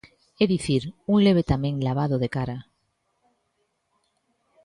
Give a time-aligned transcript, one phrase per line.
[0.43, 0.81] É dicir,
[1.13, 2.57] un leve tamén lavado de cara.